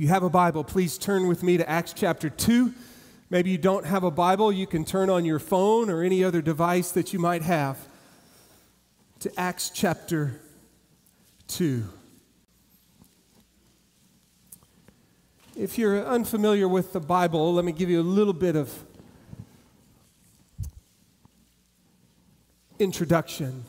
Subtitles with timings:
[0.00, 2.72] You have a Bible, please turn with me to Acts chapter 2.
[3.28, 6.40] Maybe you don't have a Bible, you can turn on your phone or any other
[6.40, 7.76] device that you might have
[9.18, 10.40] to Acts chapter
[11.48, 11.84] 2.
[15.54, 18.72] If you're unfamiliar with the Bible, let me give you a little bit of
[22.78, 23.66] introduction.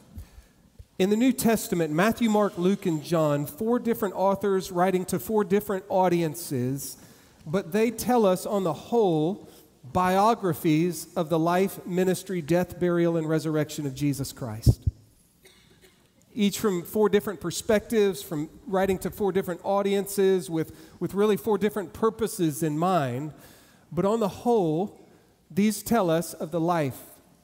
[1.02, 5.44] In the New Testament, Matthew, Mark, Luke, and John, four different authors writing to four
[5.44, 6.96] different audiences,
[7.44, 9.50] but they tell us on the whole
[9.94, 14.88] biographies of the life, ministry, death, burial, and resurrection of Jesus Christ.
[16.36, 21.58] Each from four different perspectives, from writing to four different audiences with, with really four
[21.58, 23.34] different purposes in mind.
[23.92, 25.00] But on the whole,
[25.50, 27.00] these tell us of the life,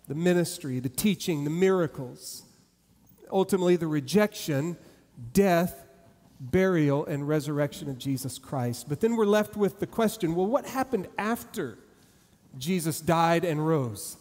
[0.07, 2.43] the ministry, the teaching, the miracles,
[3.31, 4.77] ultimately the rejection,
[5.33, 5.85] death,
[6.39, 8.87] burial, and resurrection of Jesus Christ.
[8.87, 11.77] But then we're left with the question well, what happened after
[12.57, 14.17] Jesus died and rose?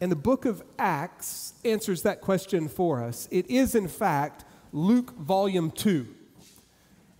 [0.00, 3.28] And the book of Acts answers that question for us.
[3.30, 6.08] It is, in fact, Luke volume 2.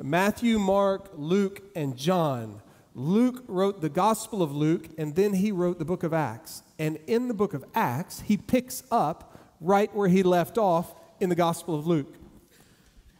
[0.03, 2.61] Matthew, Mark, Luke, and John.
[2.95, 6.63] Luke wrote the Gospel of Luke, and then he wrote the book of Acts.
[6.79, 11.29] And in the book of Acts, he picks up right where he left off in
[11.29, 12.17] the Gospel of Luke.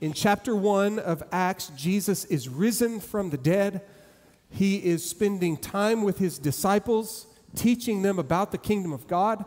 [0.01, 3.83] In chapter 1 of Acts, Jesus is risen from the dead.
[4.51, 9.45] He is spending time with his disciples, teaching them about the kingdom of God.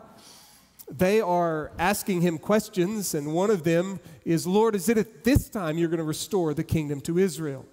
[0.90, 5.50] They are asking him questions, and one of them is, Lord, is it at this
[5.50, 7.66] time you're going to restore the kingdom to Israel?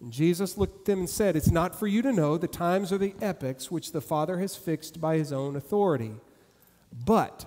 [0.00, 2.90] And Jesus looked at them and said, It's not for you to know the times
[2.90, 6.14] or the epochs which the Father has fixed by his own authority.
[7.04, 7.44] But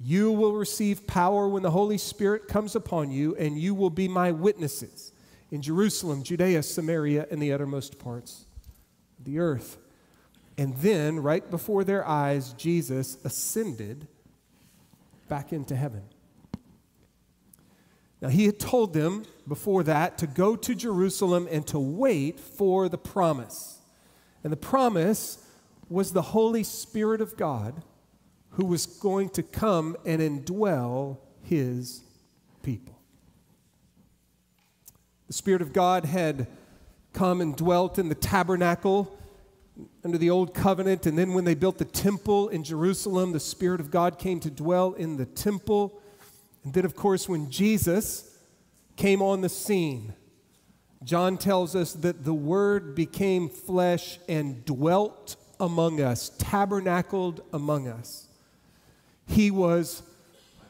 [0.00, 4.06] you will receive power when the Holy Spirit comes upon you, and you will be
[4.06, 5.12] my witnesses
[5.50, 8.46] in Jerusalem, Judea, Samaria, and the uttermost parts
[9.18, 9.76] of the earth.
[10.56, 14.06] And then, right before their eyes, Jesus ascended
[15.28, 16.02] back into heaven.
[18.20, 22.88] Now, he had told them before that to go to Jerusalem and to wait for
[22.88, 23.78] the promise.
[24.42, 25.38] And the promise
[25.88, 27.82] was the Holy Spirit of God
[28.50, 32.02] who was going to come and indwell his
[32.62, 32.98] people.
[35.26, 36.46] The Spirit of God had
[37.12, 39.18] come and dwelt in the tabernacle
[40.04, 43.80] under the old covenant, and then when they built the temple in Jerusalem, the Spirit
[43.80, 46.00] of God came to dwell in the temple.
[46.64, 48.38] And then, of course, when Jesus
[48.96, 50.14] came on the scene,
[51.04, 58.28] John tells us that the Word became flesh and dwelt among us, tabernacled among us.
[59.28, 60.02] He was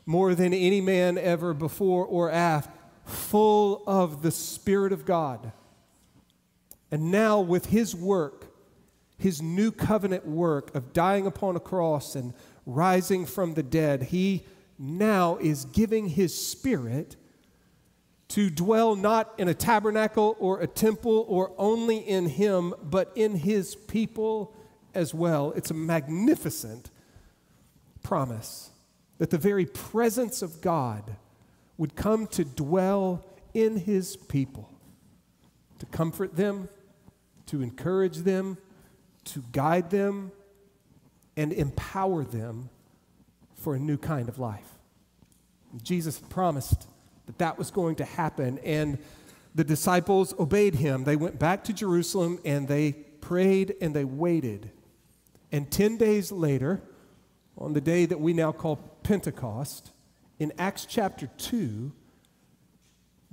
[0.05, 2.73] more than any man ever before or after,
[3.05, 5.53] full of the Spirit of God.
[6.91, 8.47] And now, with his work,
[9.17, 12.35] his new covenant work of dying upon a cross and
[12.67, 14.45] rising from the dead, he
[14.79, 17.17] now is giving his Spirit
[18.29, 23.37] to dwell not in a tabernacle or a temple or only in him, but in
[23.37, 24.55] his people
[24.95, 25.53] as well.
[25.57, 26.91] It's a magnificent
[28.09, 28.71] promise
[29.19, 31.17] that the very presence of God
[31.77, 34.71] would come to dwell in his people,
[35.79, 36.71] to comfort them,
[37.45, 38.57] to encourage them,
[39.25, 40.33] to guide them,
[41.37, 42.71] and empower them
[43.57, 44.71] for a new kind of life.
[45.83, 46.89] Jesus promised
[47.27, 48.97] that that was going to happen, and
[49.55, 51.05] the disciples obeyed him.
[51.05, 54.71] They went back to Jerusalem and they prayed and they waited.
[55.53, 56.81] And 10 days later,
[57.59, 59.91] on the day that we now call Pentecost,
[60.39, 61.93] in Acts chapter 2,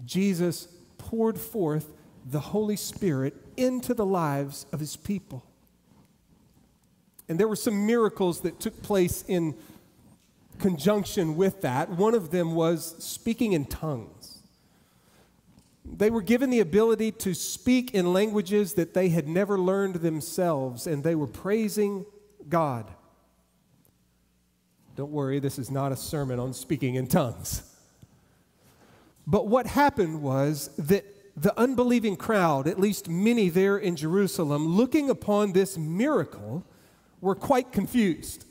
[0.04, 1.94] Jesus poured forth
[2.26, 5.46] the Holy Spirit into the lives of his people.
[7.30, 9.56] And there were some miracles that took place in
[10.60, 11.90] conjunction with that.
[11.90, 14.40] One of them was speaking in tongues.
[15.86, 20.88] They were given the ability to speak in languages that they had never learned themselves,
[20.88, 22.06] and they were praising
[22.50, 22.92] God.
[24.96, 27.64] Don't worry, this is not a sermon on speaking in tongues.
[29.28, 31.06] But what happened was that
[31.36, 36.64] the unbelieving crowd, at least many there in Jerusalem, looking upon this miracle,
[37.20, 38.46] were quite confused.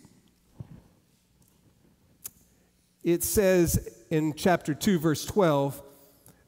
[3.03, 5.83] It says in chapter 2, verse 12,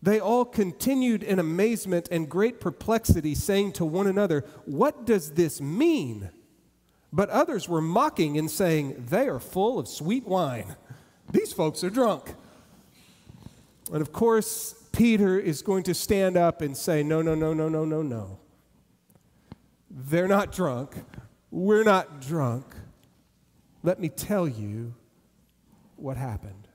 [0.03, 5.61] they all continued in amazement and great perplexity, saying to one another, What does this
[5.61, 6.31] mean?
[7.17, 10.77] But others were mocking and saying, They are full of sweet wine.
[11.33, 12.35] These folks are drunk.
[13.91, 17.71] And of course, Peter is going to stand up and say, No, no, no, no,
[17.71, 18.39] no, no, no.
[19.89, 20.95] They're not drunk.
[21.51, 22.67] We're not drunk.
[23.83, 24.93] Let me tell you
[25.97, 26.69] what happened.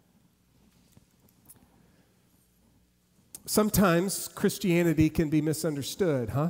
[3.45, 6.49] Sometimes Christianity can be misunderstood, huh?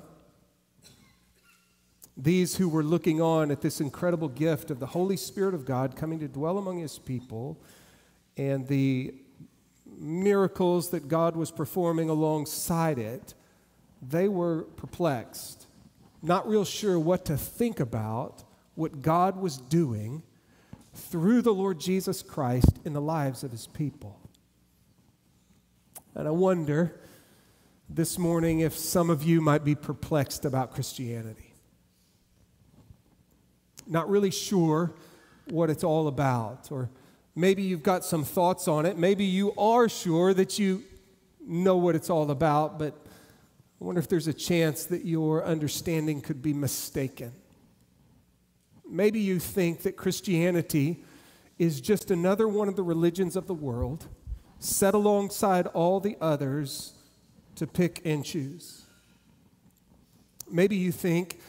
[2.18, 5.96] These who were looking on at this incredible gift of the Holy Spirit of God
[5.96, 7.58] coming to dwell among his people
[8.38, 9.13] and the
[9.98, 13.34] miracles that God was performing alongside it,
[14.02, 15.68] they were perplexed,
[16.22, 18.44] not real sure what to think about
[18.75, 20.24] what God was doing
[20.94, 24.19] through the Lord Jesus Christ in the lives of his people.
[26.16, 27.00] And I wonder
[27.90, 31.50] this morning if some of you might be perplexed about Christianity.
[33.91, 34.93] Not really sure
[35.49, 36.89] what it's all about, or
[37.35, 38.97] maybe you've got some thoughts on it.
[38.97, 40.83] Maybe you are sure that you
[41.45, 42.93] know what it's all about, but
[43.81, 47.33] I wonder if there's a chance that your understanding could be mistaken.
[48.89, 51.03] Maybe you think that Christianity
[51.59, 54.07] is just another one of the religions of the world
[54.59, 56.93] set alongside all the others
[57.55, 58.85] to pick and choose.
[60.49, 61.41] Maybe you think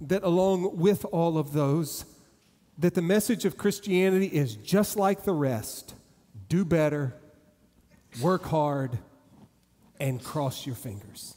[0.00, 2.04] that along with all of those,
[2.78, 5.94] that the message of Christianity is just like the rest
[6.48, 7.14] do better,
[8.22, 8.98] work hard,
[10.00, 11.34] and cross your fingers.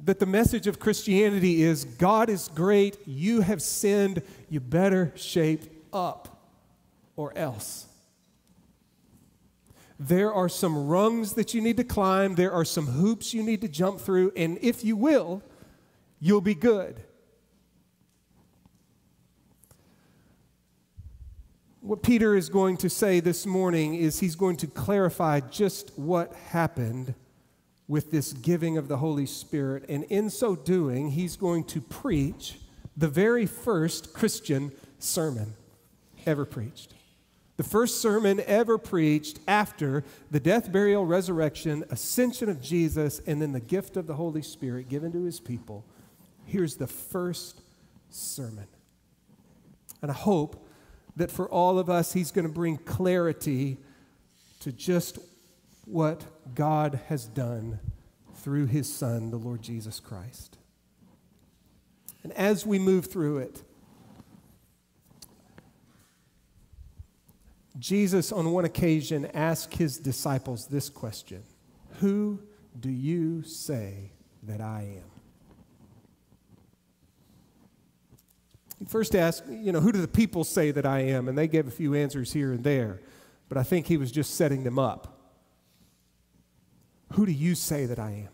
[0.00, 5.64] That the message of Christianity is God is great, you have sinned, you better shape
[5.92, 6.52] up
[7.16, 7.86] or else.
[9.98, 13.60] There are some rungs that you need to climb, there are some hoops you need
[13.62, 15.42] to jump through, and if you will,
[16.20, 17.00] you'll be good.
[21.80, 26.34] What Peter is going to say this morning is he's going to clarify just what
[26.34, 27.14] happened
[27.86, 29.86] with this giving of the Holy Spirit.
[29.88, 32.58] And in so doing, he's going to preach
[32.96, 35.54] the very first Christian sermon
[36.26, 36.94] ever preached.
[37.56, 43.52] The first sermon ever preached after the death, burial, resurrection, ascension of Jesus, and then
[43.52, 45.84] the gift of the Holy Spirit given to his people.
[46.48, 47.60] Here's the first
[48.08, 48.66] sermon.
[50.00, 50.66] And I hope
[51.16, 53.76] that for all of us, he's going to bring clarity
[54.60, 55.18] to just
[55.84, 56.24] what
[56.54, 57.80] God has done
[58.36, 60.56] through his Son, the Lord Jesus Christ.
[62.22, 63.62] And as we move through it,
[67.78, 71.42] Jesus, on one occasion, asked his disciples this question
[72.00, 72.40] Who
[72.80, 74.12] do you say
[74.44, 75.17] that I am?
[78.78, 81.28] He first asked, you know, who do the people say that I am?
[81.28, 83.00] And they gave a few answers here and there.
[83.48, 85.18] But I think he was just setting them up.
[87.14, 88.28] Who do you say that I am?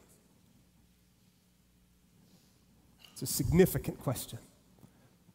[3.13, 4.41] It's a significant question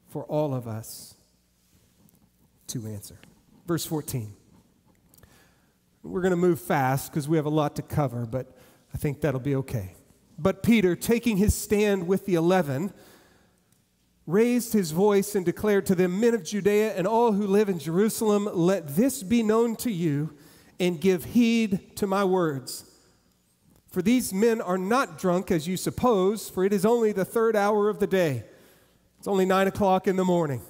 [0.10, 1.16] for all of us
[2.68, 3.18] to answer.
[3.66, 4.34] Verse 14.
[6.04, 8.58] We're going to move fast because we have a lot to cover, but
[8.94, 9.96] I think that'll be okay.
[10.38, 12.94] But Peter, taking his stand with the eleven,
[14.30, 17.80] raised his voice and declared to them, Men of Judea and all who live in
[17.80, 20.36] Jerusalem, let this be known to you
[20.80, 22.86] and give heed to my words.
[23.92, 27.56] For these men are not drunk as you suppose, for it is only the third
[27.56, 28.44] hour of the day.
[29.18, 30.62] It's only nine o'clock in the morning.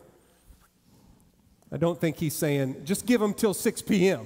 [1.69, 4.25] I don't think he's saying, just give them till 6 p.m.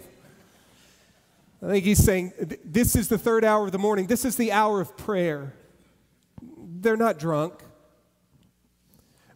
[1.62, 4.06] I think he's saying, this is the third hour of the morning.
[4.06, 5.56] This is the hour of prayer.
[6.40, 7.64] They're not drunk.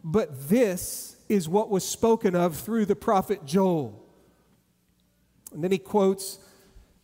[0.10, 4.02] But this is what was spoken of through the prophet Joel.
[5.52, 6.40] And then he quotes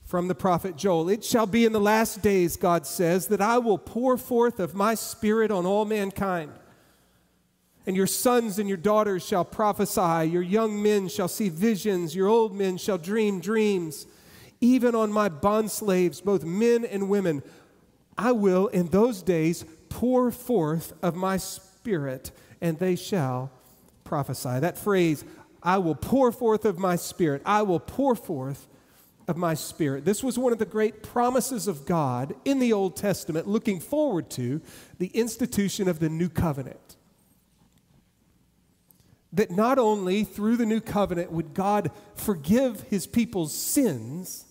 [0.06, 3.58] from the prophet Joel It shall be in the last days, God says, that I
[3.58, 6.54] will pour forth of my spirit on all mankind.
[7.86, 12.30] And your sons and your daughters shall prophesy, your young men shall see visions, your
[12.30, 14.08] old men shall dream dreams.
[14.62, 17.44] Even on my bondslaves, both men and women,
[18.18, 22.32] I will in those days pour forth of my spirit
[22.64, 23.52] and they shall
[24.06, 24.60] prophesy.
[24.62, 25.24] That phrase,
[25.62, 28.68] I will pour forth of my spirit, I will pour forth
[29.28, 30.06] of my spirit.
[30.06, 34.30] This was one of the great promises of God in the Old Testament, looking forward
[34.32, 34.62] to
[34.98, 36.96] the institution of the new covenant.
[39.34, 44.46] That not only through the new covenant would God forgive his people's sins,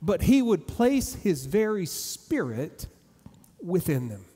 [0.00, 2.86] but he would place his very spirit
[3.60, 4.26] within them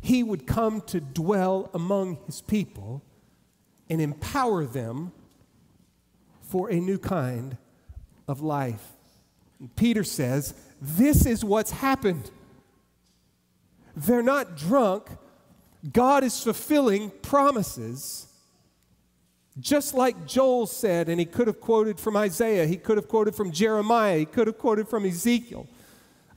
[0.00, 3.02] he would come to dwell among his people
[3.90, 5.12] and empower them
[6.42, 7.56] for a new kind
[8.26, 8.92] of life.
[9.58, 12.30] And Peter says, This is what's happened.
[13.96, 15.08] They're not drunk.
[15.92, 18.26] God is fulfilling promises.
[19.58, 23.34] Just like Joel said, and he could have quoted from Isaiah, he could have quoted
[23.34, 25.66] from Jeremiah, he could have quoted from Ezekiel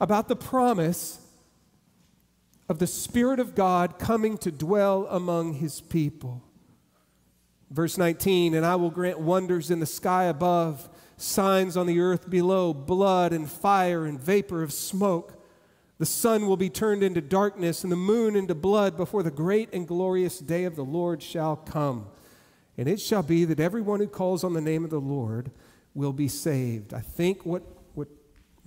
[0.00, 1.21] about the promise
[2.72, 6.42] of the Spirit of God coming to dwell among his people.
[7.70, 10.88] Verse 19, and I will grant wonders in the sky above,
[11.18, 15.44] signs on the earth below, blood and fire and vapor of smoke.
[15.98, 19.68] The sun will be turned into darkness and the moon into blood before the great
[19.74, 22.06] and glorious day of the Lord shall come.
[22.78, 25.50] And it shall be that everyone who calls on the name of the Lord
[25.92, 26.94] will be saved.
[26.94, 28.08] I think what, what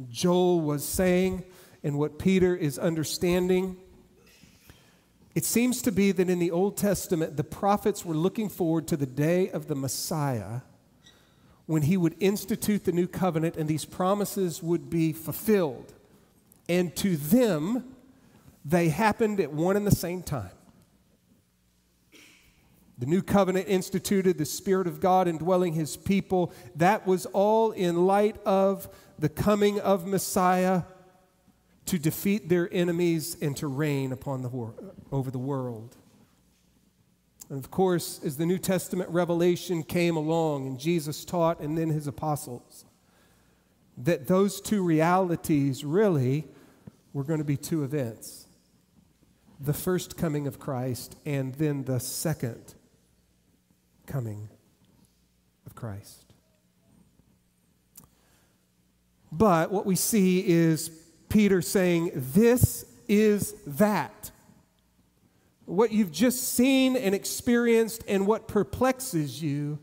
[0.10, 1.44] Joel was saying
[1.84, 3.78] and what Peter is understanding
[5.36, 8.98] it seems to be that in the Old Testament, the prophets were looking forward to
[8.98, 10.62] the day of the Messiah
[11.66, 15.94] when he would institute the new covenant and these promises would be fulfilled.
[16.70, 17.96] And to them,
[18.64, 20.52] they happened at one and the same time.
[22.98, 26.54] The new covenant instituted the Spirit of God indwelling his people.
[26.78, 28.88] That was all in light of
[29.20, 30.84] the coming of Messiah
[31.86, 34.74] to defeat their enemies and to reign upon the wor-
[35.12, 35.96] over the world.
[37.50, 41.90] And of course, as the New Testament revelation came along and Jesus taught and then
[41.90, 42.86] his apostles,
[43.98, 46.46] that those two realities really
[47.14, 48.46] were going to be two events
[49.60, 52.76] the first coming of Christ and then the second
[54.06, 54.50] coming
[55.66, 56.26] of Christ.
[59.32, 60.92] But what we see is
[61.36, 64.32] Peter saying, This is that.
[65.66, 69.78] What you've just seen and experienced, and what perplexes you,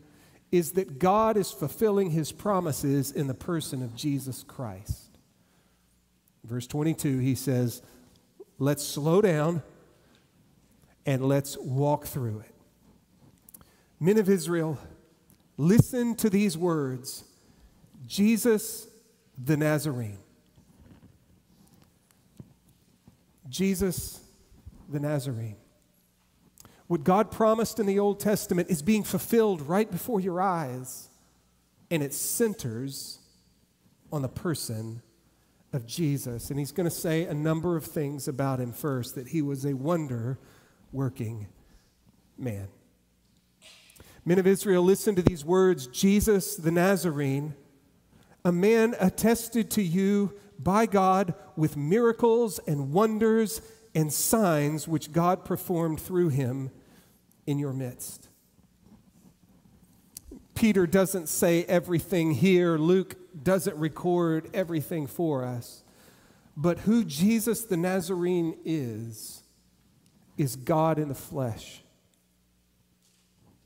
[0.51, 5.19] is that God is fulfilling his promises in the person of Jesus Christ.
[6.43, 7.83] Verse 22, he says,
[8.57, 9.61] Let's slow down
[11.05, 12.55] and let's walk through it.
[13.99, 14.79] Men of Israel,
[15.57, 17.25] listen to these words
[18.07, 18.87] Jesus
[19.37, 20.22] the Nazarene.
[23.53, 24.19] Jesus
[24.89, 25.57] the Nazarene.
[26.87, 31.07] What God promised in the Old Testament is being fulfilled right before your eyes,
[31.91, 33.19] and it centers
[34.11, 35.03] on the person
[35.71, 36.49] of Jesus.
[36.49, 39.65] And he's going to say a number of things about him first that he was
[39.65, 40.39] a wonder
[40.91, 41.47] working
[42.37, 42.67] man.
[44.25, 47.53] Men of Israel, listen to these words Jesus the Nazarene,
[48.43, 50.33] a man attested to you
[50.63, 53.61] by God with miracles and wonders
[53.95, 56.71] and signs which God performed through him
[57.45, 58.29] in your midst.
[60.55, 65.83] Peter doesn't say everything here, Luke doesn't record everything for us.
[66.55, 69.43] But who Jesus the Nazarene is,
[70.37, 71.83] is God in the flesh.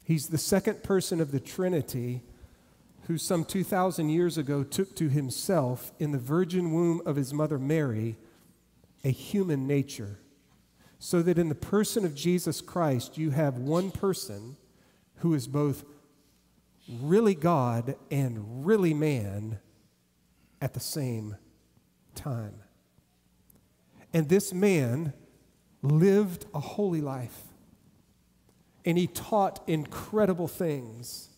[0.04, 2.24] He's the second person of the Trinity
[3.08, 7.58] who some 2,000 years ago took to himself in the virgin womb of his mother
[7.58, 8.18] Mary
[9.04, 10.20] a human nature,
[11.00, 14.58] so that in the person of Jesus Christ you have one person
[15.18, 15.86] who is both
[17.02, 19.60] really God and really man
[20.62, 21.38] at the same
[22.14, 22.56] time.
[24.14, 25.14] And this man
[25.82, 27.44] lived a holy life,
[28.84, 31.30] and he taught incredible things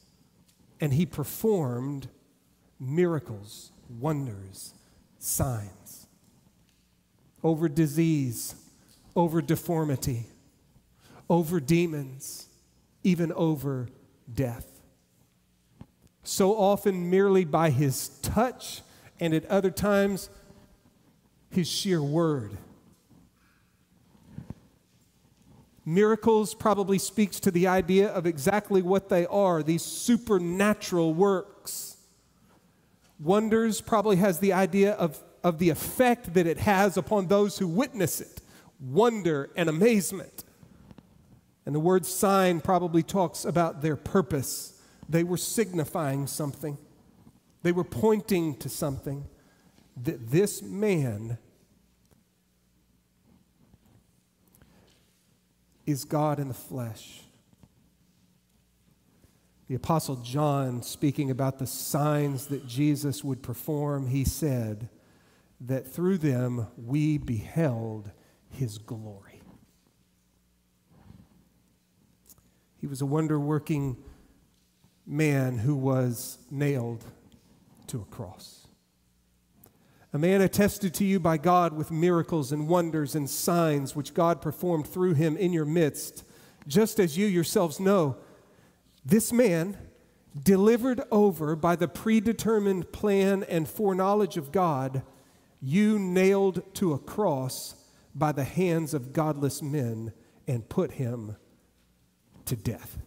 [0.81, 2.07] and he performed
[2.79, 4.73] miracles, wonders,
[5.17, 5.99] signs
[7.43, 8.55] over disease,
[9.15, 10.25] over deformity,
[11.29, 12.47] over demons,
[13.03, 13.87] even over
[14.33, 14.81] death.
[16.23, 18.81] So often, merely by his touch,
[19.19, 20.29] and at other times,
[21.49, 22.57] his sheer word.
[25.85, 31.97] Miracles probably speaks to the idea of exactly what they are these supernatural works.
[33.19, 37.67] Wonders probably has the idea of, of the effect that it has upon those who
[37.67, 38.41] witness it
[38.79, 40.43] wonder and amazement.
[41.65, 44.81] And the word sign probably talks about their purpose.
[45.07, 46.77] They were signifying something,
[47.63, 49.25] they were pointing to something
[50.01, 51.37] that this man
[55.91, 57.21] is God in the flesh.
[59.67, 64.89] The Apostle John, speaking about the signs that Jesus would perform, he said
[65.61, 68.11] that through them we beheld
[68.49, 69.41] his glory.
[72.77, 73.97] He was a wonder working
[75.05, 77.03] man who was nailed
[77.87, 78.58] to a cross.
[80.11, 84.41] A man attested to you by God with miracles and wonders and signs which God
[84.41, 86.23] performed through him in your midst,
[86.67, 88.17] just as you yourselves know.
[89.05, 89.77] This man,
[90.41, 95.03] delivered over by the predetermined plan and foreknowledge of God,
[95.61, 97.75] you nailed to a cross
[98.15, 100.11] by the hands of godless men
[100.47, 101.35] and put him
[102.45, 102.97] to death.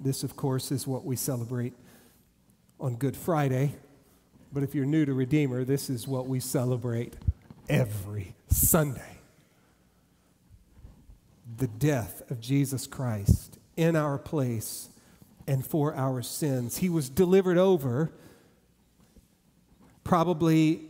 [0.00, 1.74] This, of course, is what we celebrate
[2.80, 3.74] on Good Friday.
[4.52, 7.14] But if you're new to Redeemer, this is what we celebrate
[7.68, 9.18] every Sunday
[11.58, 14.88] the death of Jesus Christ in our place
[15.46, 16.78] and for our sins.
[16.78, 18.10] He was delivered over,
[20.04, 20.82] probably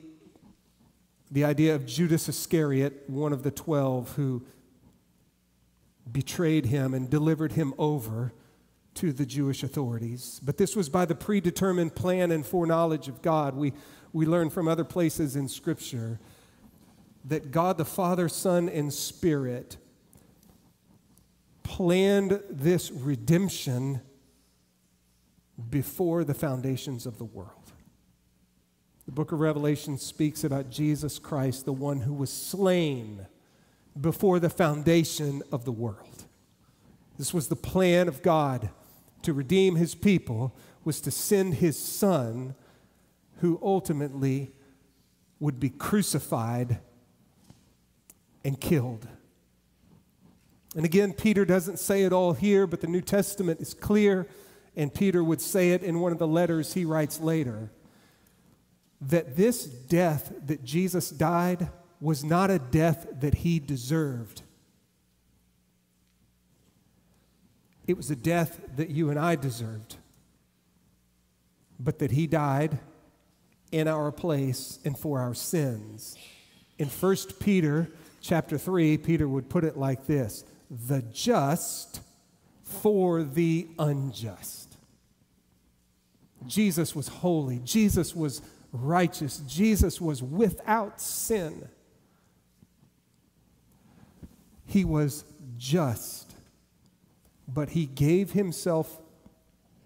[1.30, 4.42] the idea of Judas Iscariot, one of the twelve who
[6.10, 8.32] betrayed him and delivered him over
[8.96, 10.40] to the Jewish authorities.
[10.42, 13.54] But this was by the predetermined plan and foreknowledge of God.
[13.54, 13.72] We,
[14.12, 16.18] we learn from other places in Scripture
[17.24, 19.76] that God the Father, Son, and Spirit
[21.62, 24.00] planned this redemption
[25.70, 27.72] before the foundations of the world.
[29.06, 33.26] The book of Revelation speaks about Jesus Christ, the one who was slain
[34.00, 36.24] before the foundation of the world.
[37.18, 38.70] This was the plan of God
[39.26, 42.54] to redeem his people was to send his son,
[43.38, 44.52] who ultimately
[45.40, 46.78] would be crucified
[48.44, 49.08] and killed.
[50.76, 54.28] And again, Peter doesn't say it all here, but the New Testament is clear,
[54.76, 57.72] and Peter would say it in one of the letters he writes later
[59.00, 61.68] that this death that Jesus died
[62.00, 64.42] was not a death that he deserved.
[67.86, 69.96] It was a death that you and I deserved,
[71.78, 72.78] but that He died
[73.70, 76.16] in our place and for our sins.
[76.78, 77.88] In 1 Peter
[78.20, 82.00] chapter 3, Peter would put it like this the just
[82.62, 84.76] for the unjust.
[86.46, 91.68] Jesus was holy, Jesus was righteous, Jesus was without sin.
[94.66, 95.24] He was
[95.56, 96.25] just
[97.48, 99.00] but he gave himself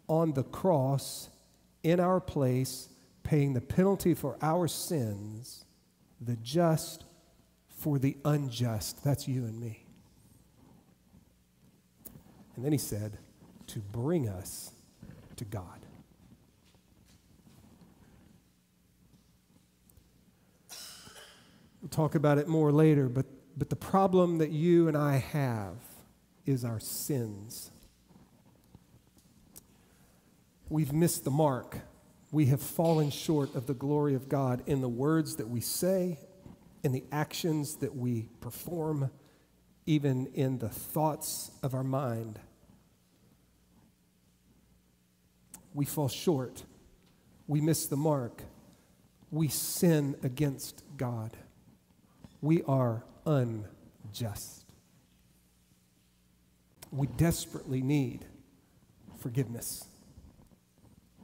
[0.08, 1.28] on the cross
[1.82, 2.88] in our place,
[3.22, 5.64] paying the penalty for our sins,
[6.20, 7.04] the just
[7.68, 9.02] for the unjust.
[9.04, 9.84] That's you and me.
[12.56, 13.18] And then he said,
[13.68, 14.72] to bring us
[15.36, 15.64] to God.
[21.80, 23.24] We'll talk about it more later, but,
[23.56, 25.76] but the problem that you and I have
[26.46, 27.70] is our sins.
[30.68, 31.78] We've missed the mark.
[32.30, 36.18] We have fallen short of the glory of God in the words that we say,
[36.84, 39.10] in the actions that we perform,
[39.86, 42.38] even in the thoughts of our mind.
[45.74, 46.64] We fall short.
[47.48, 48.42] We miss the mark.
[49.32, 51.36] We sin against God.
[52.40, 54.59] We are unjust
[56.92, 58.24] we desperately need
[59.18, 59.86] forgiveness.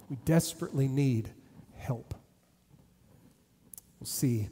[0.08, 1.30] We desperately need
[1.76, 2.14] help.
[3.98, 4.48] We'll see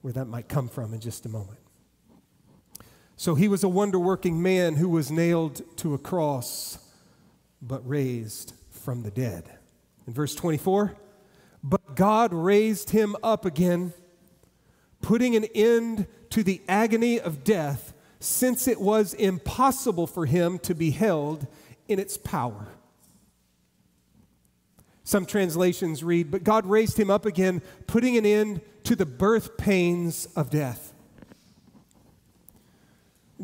[0.00, 1.58] where that might come from in just a moment.
[3.16, 6.78] So he was a wonder working man who was nailed to a cross,
[7.62, 9.58] but raised from the dead.
[10.06, 10.96] In verse 24,
[11.62, 13.94] but God raised him up again,
[15.00, 17.93] putting an end to the agony of death
[18.24, 21.46] since it was impossible for him to be held
[21.88, 22.68] in its power.
[25.04, 29.58] Some translations read, But God raised him up again, putting an end to the birth
[29.58, 30.94] pains of death.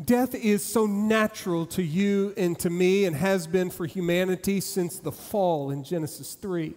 [0.03, 4.97] Death is so natural to you and to me and has been for humanity since
[4.97, 6.73] the fall in Genesis 3.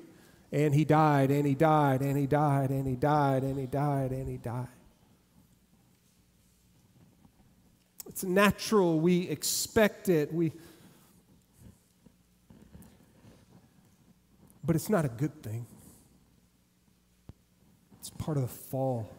[0.52, 4.10] And he died, and he died, and he died, and he died, and he died,
[4.10, 4.68] and he died.
[8.06, 9.00] It's natural.
[9.00, 10.32] We expect it.
[10.32, 10.52] We,
[14.62, 15.66] but it's not a good thing.
[18.00, 19.10] It's part of the fall.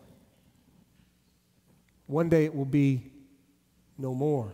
[2.08, 3.12] One day it will be
[3.98, 4.54] no more.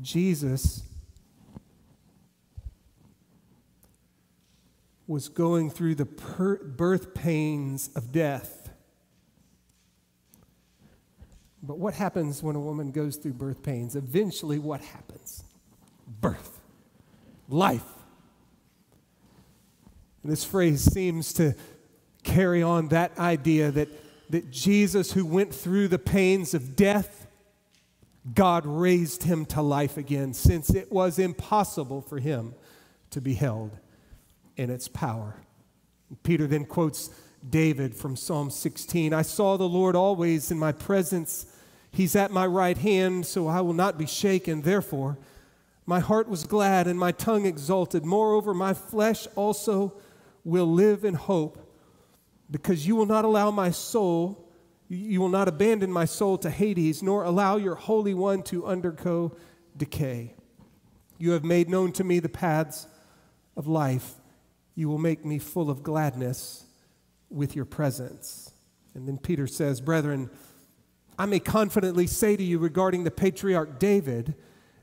[0.00, 0.82] Jesus
[5.06, 8.57] was going through the per- birth pains of death.
[11.62, 13.96] But what happens when a woman goes through birth pains?
[13.96, 15.42] Eventually, what happens?
[16.20, 16.60] Birth,
[17.48, 17.84] life,
[20.22, 21.54] And this phrase seems to
[22.22, 23.88] carry on that idea that,
[24.30, 27.26] that Jesus, who went through the pains of death,
[28.34, 32.54] God raised him to life again, since it was impossible for him
[33.10, 33.78] to be held
[34.56, 35.36] in its power.
[36.22, 37.10] Peter then quotes
[37.46, 41.46] David from Psalm 16 I saw the Lord always in my presence.
[41.90, 44.62] He's at my right hand, so I will not be shaken.
[44.62, 45.18] Therefore,
[45.86, 48.04] my heart was glad and my tongue exulted.
[48.04, 49.94] Moreover, my flesh also
[50.44, 51.58] will live in hope,
[52.50, 54.50] because you will not allow my soul,
[54.88, 59.36] you will not abandon my soul to Hades, nor allow your Holy One to undergo
[59.76, 60.34] decay.
[61.18, 62.86] You have made known to me the paths
[63.56, 64.14] of life.
[64.74, 66.67] You will make me full of gladness
[67.30, 68.52] with your presence.
[68.94, 70.30] And then Peter says, Brethren,
[71.18, 74.34] I may confidently say to you regarding the patriarch David,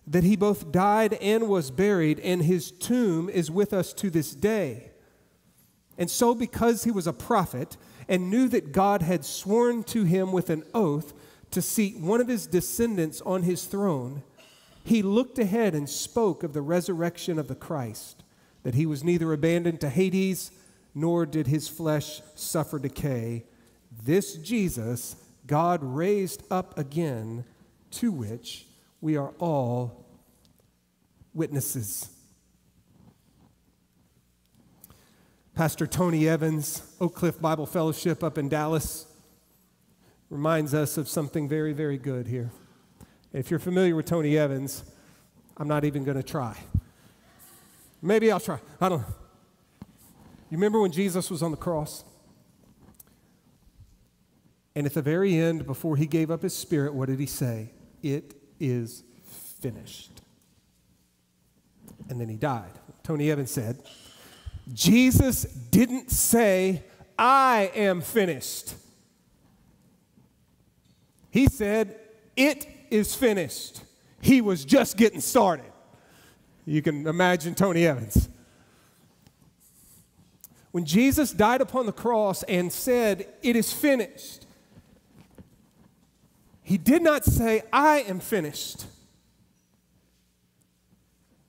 [0.07, 4.35] that he both died and was buried, and his tomb is with us to this
[4.35, 4.91] day.
[5.97, 7.77] And so, because he was a prophet
[8.07, 11.13] and knew that God had sworn to him with an oath
[11.51, 14.21] to seat one of his descendants on his throne,
[14.83, 18.23] he looked ahead and spoke of the resurrection of the Christ,
[18.63, 20.51] that he was neither abandoned to Hades,
[20.95, 23.43] nor did his flesh suffer decay.
[24.03, 27.45] This Jesus God raised up again,
[27.91, 28.65] to which
[28.99, 30.05] we are all
[31.33, 32.09] witnesses.
[35.53, 39.05] Pastor Tony Evans, Oak Cliff Bible Fellowship up in Dallas,
[40.29, 42.51] reminds us of something very, very good here.
[43.31, 44.83] If you're familiar with Tony Evans,
[45.57, 46.57] I'm not even going to try.
[48.01, 48.59] Maybe I'll try.
[48.81, 49.15] I don't know.
[50.55, 52.05] You remember when Jesus was on the cross?
[54.73, 57.71] And at the very end, before he gave up his spirit, what did he say?
[58.01, 59.03] It is
[59.59, 60.21] finished.
[62.07, 62.71] And then he died.
[63.03, 63.83] Tony Evans said,
[64.71, 66.83] Jesus didn't say,
[67.19, 68.75] I am finished.
[71.31, 71.99] He said,
[72.37, 73.81] It is finished.
[74.21, 75.73] He was just getting started.
[76.65, 78.29] You can imagine Tony Evans.
[80.75, 84.45] When Jesus died upon the cross and said, It is finished,
[86.63, 88.85] he did not say, I am finished.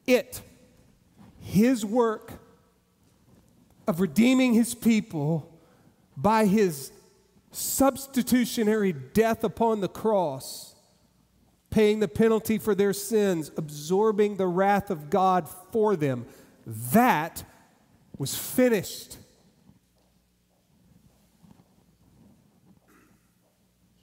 [0.06, 0.40] It,
[1.40, 2.34] his work
[3.88, 5.58] of redeeming his people
[6.16, 6.92] by his
[7.50, 10.76] substitutionary death upon the cross,
[11.70, 16.26] paying the penalty for their sins, absorbing the wrath of God for them,
[16.64, 17.42] that
[18.18, 19.18] was finished.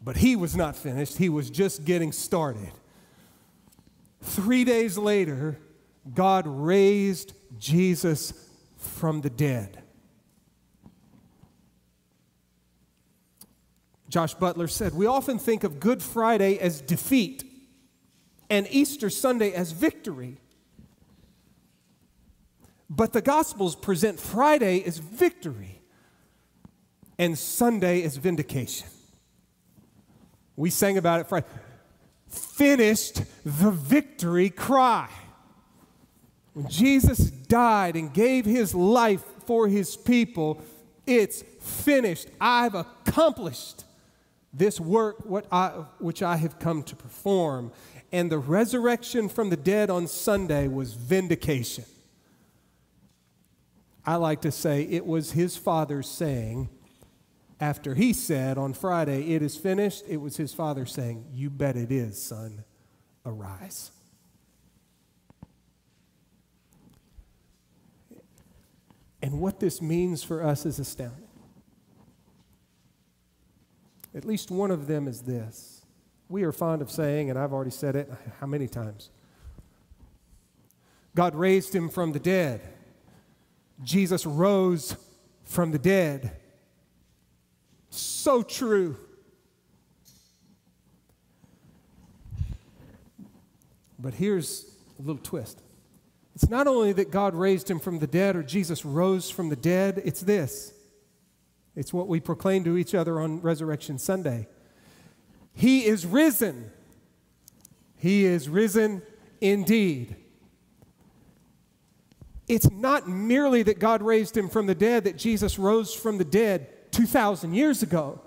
[0.02, 2.72] But he was not finished, he was just getting started.
[4.22, 5.60] Three days later,
[6.14, 8.34] God raised Jesus
[8.78, 9.82] from the dead.
[14.10, 17.44] Josh Butler said, We often think of Good Friday as defeat
[18.50, 20.38] and Easter Sunday as victory.
[22.96, 25.82] But the Gospels present Friday as victory
[27.18, 28.88] and Sunday as vindication.
[30.56, 31.48] We sang about it Friday.
[32.28, 35.10] Finished the victory cry.
[36.54, 40.62] When Jesus died and gave his life for his people,
[41.08, 42.28] it's finished.
[42.40, 43.86] I've accomplished
[44.54, 45.18] this work
[45.52, 47.72] I, which I have come to perform.
[48.12, 51.86] And the resurrection from the dead on Sunday was vindication.
[54.06, 56.70] I like to say it was his father saying,
[57.60, 61.78] after he said on Friday, It is finished, it was his father saying, You bet
[61.78, 62.66] it is, son,
[63.26, 63.92] arise.
[69.22, 71.30] And what this means for us is astounding.
[74.14, 75.86] At least one of them is this.
[76.28, 78.12] We are fond of saying, and I've already said it
[78.42, 79.10] how many times?
[81.16, 82.73] God raised him from the dead.
[83.84, 84.96] Jesus rose
[85.44, 86.38] from the dead.
[87.90, 88.98] So true.
[94.00, 94.66] But here's
[95.00, 95.62] a little twist.
[96.36, 99.56] It's not only that God raised him from the dead or Jesus rose from the
[99.56, 100.74] dead, it's this.
[101.76, 104.48] It's what we proclaim to each other on Resurrection Sunday.
[105.54, 106.72] He is risen.
[107.98, 109.04] He is risen
[109.42, 110.16] indeed.
[112.48, 116.26] It's not merely that God raised him from the dead, that Jesus rose from the
[116.26, 116.92] dead.
[116.92, 118.22] 2,000 years ago,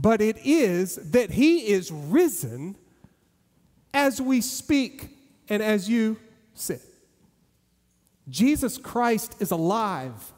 [0.00, 2.76] but it is that he is risen
[3.92, 5.10] as we speak
[5.48, 6.16] and as you
[6.54, 6.80] sit.
[8.28, 10.32] Jesus Christ is alive.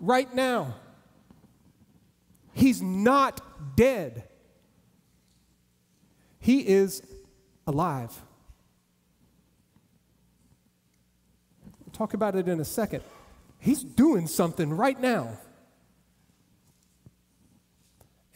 [0.00, 0.74] right now.
[2.52, 4.24] He's not dead.
[6.38, 7.02] He is
[7.66, 8.22] alive.
[12.00, 13.02] Talk about it in a second.
[13.58, 15.36] He's doing something right now.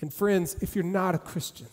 [0.02, 1.68] And friends, if you're not a Christian,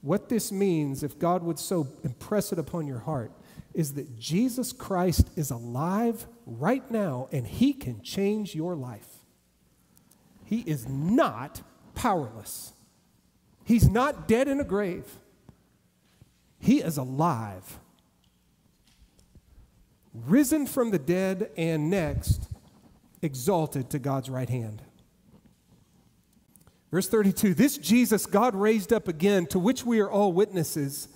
[0.00, 3.30] what this means, if God would so impress it upon your heart,
[3.72, 9.06] is that Jesus Christ is alive right now and he can change your life.
[10.44, 11.62] He is not
[11.94, 12.72] powerless.
[13.62, 15.06] He's not dead in a grave.
[16.58, 17.78] He is alive,
[20.26, 22.48] risen from the dead, and next,
[23.22, 24.82] exalted to God's right hand.
[26.90, 31.08] Verse 32 This Jesus God raised up again, to which we are all witnesses.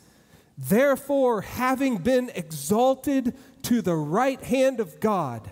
[0.57, 5.51] Therefore, having been exalted to the right hand of God,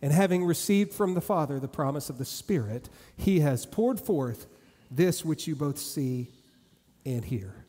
[0.00, 4.46] and having received from the Father the promise of the Spirit, he has poured forth
[4.90, 6.30] this which you both see
[7.04, 7.59] and hear.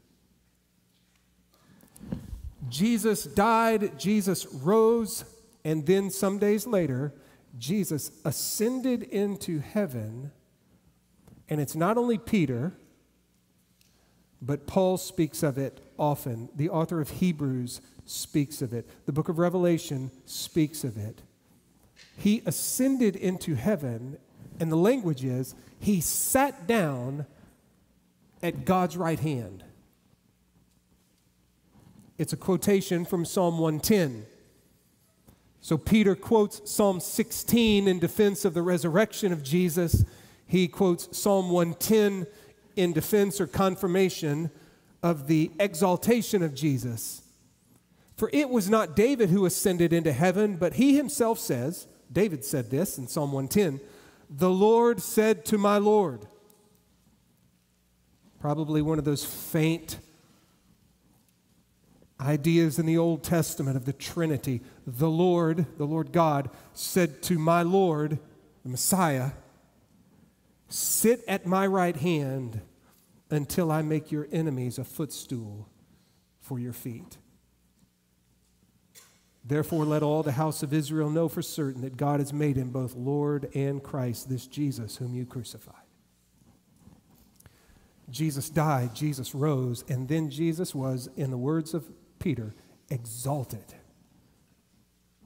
[2.69, 5.25] Jesus died, Jesus rose,
[5.63, 7.13] and then some days later,
[7.57, 10.31] Jesus ascended into heaven.
[11.49, 12.73] And it's not only Peter,
[14.41, 16.49] but Paul speaks of it often.
[16.55, 18.89] The author of Hebrews speaks of it.
[19.05, 21.21] The book of Revelation speaks of it.
[22.17, 24.17] He ascended into heaven,
[24.59, 27.25] and the language is he sat down
[28.41, 29.63] at God's right hand.
[32.21, 34.27] It's a quotation from Psalm 110.
[35.59, 40.05] So Peter quotes Psalm 16 in defense of the resurrection of Jesus.
[40.45, 42.27] He quotes Psalm 110
[42.75, 44.51] in defense or confirmation
[45.01, 47.23] of the exaltation of Jesus.
[48.15, 52.69] For it was not David who ascended into heaven, but he himself says, David said
[52.69, 53.79] this in Psalm 110,
[54.29, 56.27] the Lord said to my Lord.
[58.39, 59.97] Probably one of those faint
[62.21, 64.61] ideas in the Old Testament of the Trinity.
[64.85, 68.19] The Lord, the Lord God, said to my Lord,
[68.63, 69.31] the Messiah,
[70.69, 72.61] Sit at my right hand
[73.29, 75.67] until I make your enemies a footstool
[76.39, 77.17] for your feet.
[79.43, 82.69] Therefore, let all the house of Israel know for certain that God has made him
[82.69, 85.75] both Lord and Christ, this Jesus whom you crucified.
[88.09, 91.85] Jesus died, Jesus rose, and then Jesus was, in the words of
[92.21, 92.53] Peter,
[92.89, 93.73] exalted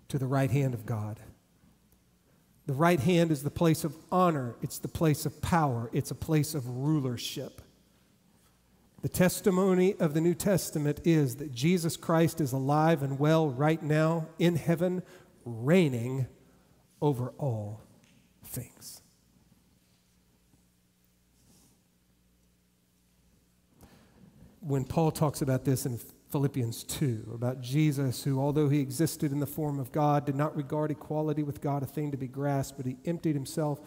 [0.07, 1.19] to the right hand of God.
[2.65, 6.15] The right hand is the place of honor, it's the place of power, it's a
[6.15, 7.61] place of rulership.
[9.01, 13.83] The testimony of the New Testament is that Jesus Christ is alive and well right
[13.83, 15.03] now in heaven,
[15.43, 16.25] reigning
[17.01, 17.81] over all
[18.43, 19.01] things.
[24.61, 25.99] When Paul talks about this in
[26.35, 30.53] Philippians 2 about Jesus, who, although he existed in the form of God, did not
[30.53, 33.79] regard equality with God a thing to be grasped, but he emptied himself,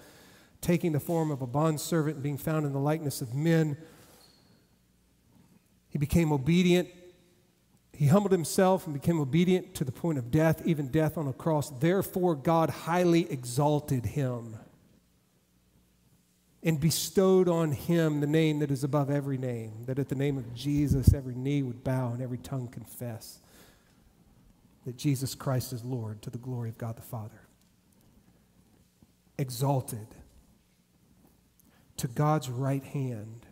[0.62, 3.76] taking the form of a bondservant and being found in the likeness of men.
[5.90, 6.88] He became obedient.
[7.92, 11.34] He humbled himself and became obedient to the point of death, even death on a
[11.34, 11.68] cross.
[11.68, 14.57] Therefore, God highly exalted him
[16.62, 20.36] and bestowed on him the name that is above every name, that at the name
[20.36, 23.38] of Jesus every knee would bow and every tongue confess
[24.84, 27.42] that Jesus Christ is Lord to the glory of God the Father.
[29.38, 30.08] Exalted
[31.98, 33.46] to God's right hand.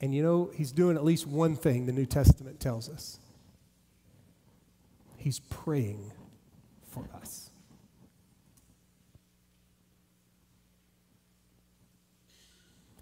[0.00, 3.18] And you know, he's doing at least one thing the New Testament tells us.
[5.16, 6.12] He's praying
[6.90, 7.49] for us.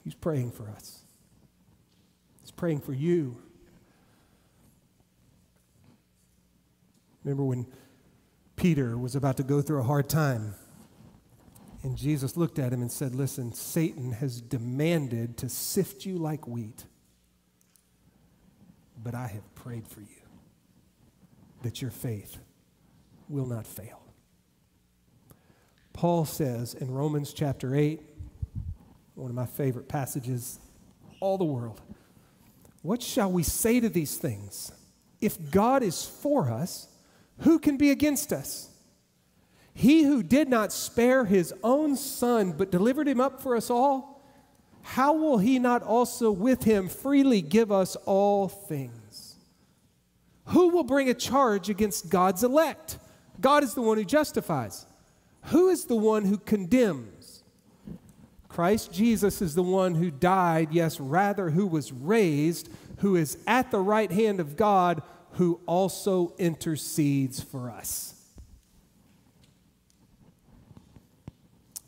[0.08, 1.02] He's praying for us.
[2.40, 3.36] He's praying for you.
[7.22, 7.66] Remember when
[8.56, 10.54] Peter was about to go through a hard time,
[11.82, 16.48] and Jesus looked at him and said, Listen, Satan has demanded to sift you like
[16.48, 16.86] wheat,
[19.04, 20.22] but I have prayed for you
[21.64, 22.38] that your faith
[23.28, 24.00] will not fail.
[25.92, 28.07] Paul says in Romans chapter 8,
[29.18, 30.60] one of my favorite passages
[31.20, 31.80] all the world.
[32.82, 34.72] What shall we say to these things?
[35.20, 36.88] If God is for us,
[37.38, 38.70] who can be against us?
[39.74, 44.22] He who did not spare his own son, but delivered him up for us all,
[44.82, 49.36] how will he not also with him freely give us all things?
[50.46, 52.98] Who will bring a charge against God's elect?
[53.40, 54.86] God is the one who justifies.
[55.46, 57.37] Who is the one who condemns?
[58.58, 63.70] Christ Jesus is the one who died, yes, rather, who was raised, who is at
[63.70, 65.00] the right hand of God,
[65.34, 68.20] who also intercedes for us.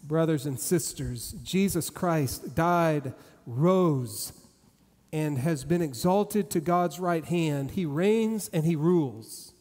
[0.04, 3.14] Brothers and sisters, Jesus Christ died,
[3.46, 4.32] rose,
[5.12, 7.72] and has been exalted to God's right hand.
[7.72, 9.54] He reigns and he rules,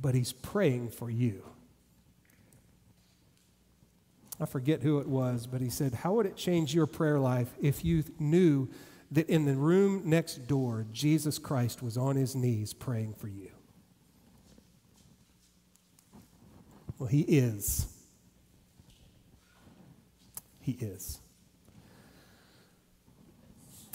[0.00, 1.51] but he's praying for you.
[4.42, 7.54] I forget who it was, but he said, How would it change your prayer life
[7.60, 8.68] if you knew
[9.12, 13.50] that in the room next door, Jesus Christ was on his knees praying for you?
[16.98, 17.86] Well, he is.
[20.60, 21.20] He is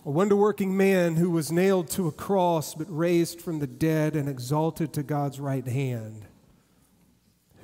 [0.08, 4.16] a wonder working man who was nailed to a cross but raised from the dead
[4.16, 6.27] and exalted to God's right hand,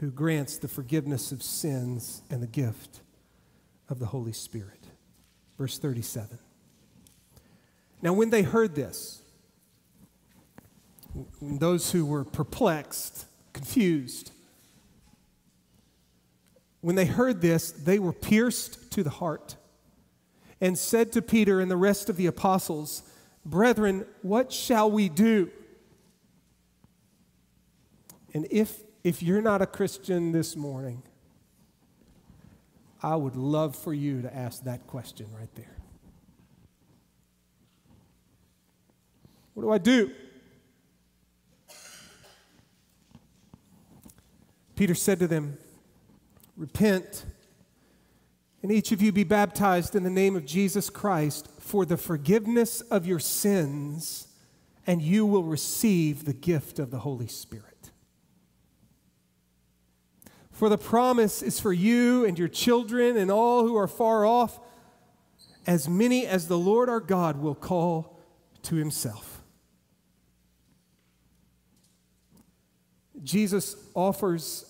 [0.03, 2.99] who grants the forgiveness of sins and the gift
[3.87, 4.81] of the Holy Spirit.
[5.57, 6.37] Verse 37.
[8.01, 9.21] Now, when they heard this,
[11.41, 14.31] those who were perplexed, confused,
[16.81, 19.55] when they heard this, they were pierced to the heart
[20.59, 23.03] and said to Peter and the rest of the apostles,
[23.45, 25.49] Brethren, what shall we do?
[28.33, 31.03] And if, if you're not a Christian this morning,
[33.01, 35.75] I would love for you to ask that question right there.
[39.53, 40.11] What do I do?
[44.75, 45.57] Peter said to them,
[46.55, 47.25] Repent
[48.63, 52.79] and each of you be baptized in the name of Jesus Christ for the forgiveness
[52.79, 54.29] of your sins,
[54.87, 57.72] and you will receive the gift of the Holy Spirit.
[60.53, 64.59] For the promise is for you and your children and all who are far off,
[65.65, 68.19] as many as the Lord our God will call
[68.63, 69.41] to himself.
[73.23, 74.65] Jesus offers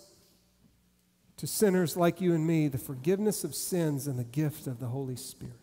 [1.38, 4.88] to sinners like you and me the forgiveness of sins and the gift of the
[4.88, 5.56] Holy Spirit.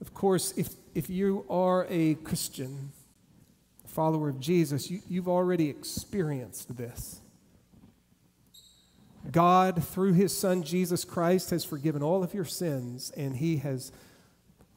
[0.00, 2.92] Of course, if, if you are a Christian,
[3.84, 7.20] a follower of Jesus, you, you've already experienced this.
[9.30, 13.90] God, through his Son Jesus Christ, has forgiven all of your sins, and he has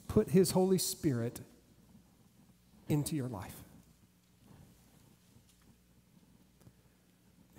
[0.07, 1.41] put his Holy Spirit
[2.88, 3.55] into your life.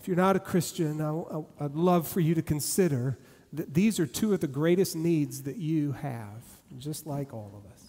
[0.01, 3.19] If you're not a Christian, I, would love for you to consider
[3.53, 6.43] that these are two of the greatest needs that you have,
[6.79, 7.83] just like all of us.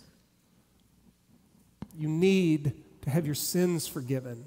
[1.95, 4.45] You need to have your sins forgiven,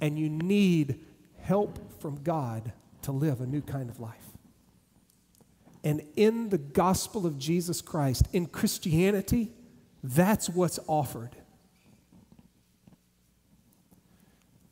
[0.00, 1.00] and you need
[1.40, 2.72] help from God
[3.02, 4.16] to live a new kind of life.
[5.82, 9.52] And in the gospel of Jesus Christ, in Christianity,
[10.02, 11.36] that's what's offered.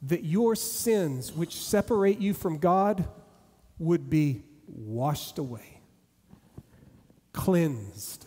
[0.02, 3.08] that your sins, which separate you from God,
[3.78, 5.80] would be washed away,
[7.32, 8.26] cleansed,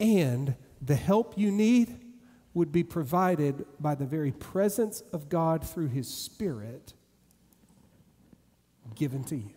[0.00, 2.00] and the help you need
[2.52, 6.94] would be provided by the very presence of God through His Spirit
[8.94, 9.50] given to you.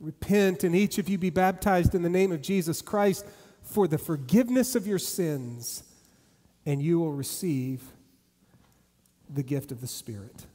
[0.00, 3.24] Repent, and each of you be baptized in the name of Jesus Christ
[3.62, 5.82] for the forgiveness of your sins
[6.66, 7.82] and you will receive
[9.28, 10.46] the gift of the Spirit.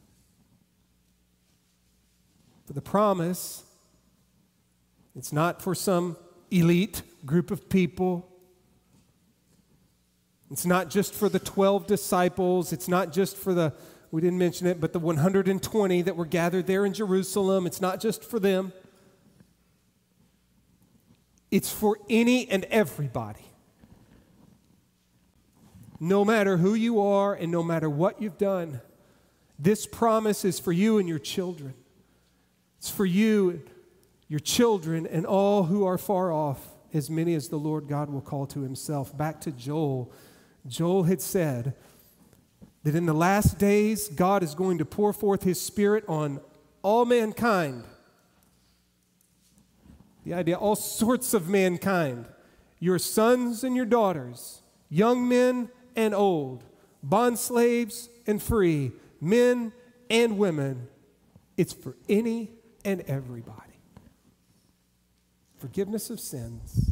[2.66, 3.64] For the promise,
[5.16, 6.18] it's not for some
[6.52, 8.28] elite group of people.
[10.52, 12.72] It's not just for the 12 disciples.
[12.74, 13.74] It's not just for the,
[14.12, 17.68] we didn't mention it, but the 120 that were gathered there in Jerusalem.
[17.68, 18.74] It's not just for them.
[21.52, 23.50] It's for any and everybody
[26.00, 28.82] no matter who you are and no matter what you've done,
[29.58, 31.74] this promise is for you and your children.
[32.78, 33.62] It's for you,
[34.30, 38.22] your children, and all who are far off, as many as the Lord God will
[38.22, 39.16] call to himself.
[39.16, 40.12] Back to Joel.
[40.66, 41.76] Joel had said
[42.84, 46.40] that in the last days, God is going to pour forth his spirit on
[46.82, 47.84] all mankind.
[50.26, 52.26] The idea, all sorts of mankind.
[52.80, 56.64] Your sons and your daughters, young men and old,
[57.04, 59.74] bond slaves and free, men
[60.10, 60.88] and women.
[61.58, 62.52] It's for any
[62.86, 63.58] and everybody.
[65.58, 66.92] Forgiveness of sins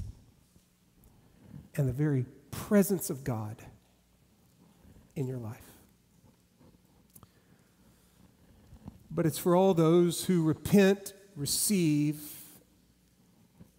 [1.76, 3.56] and the very presence of God
[5.16, 5.66] in your life.
[9.18, 12.22] But it's for all those who repent, receive,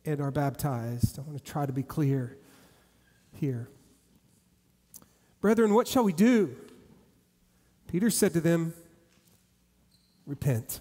[0.05, 1.17] and are baptized.
[1.17, 2.37] I want to try to be clear
[3.31, 3.69] here.
[5.41, 6.57] Brethren, what shall we do?
[7.87, 8.75] Peter said to them,
[10.27, 10.81] Repent.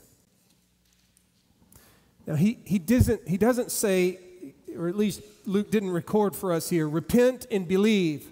[2.26, 4.18] Now, he, he, doesn't, he doesn't say,
[4.76, 8.28] or at least Luke didn't record for us here, repent and believe.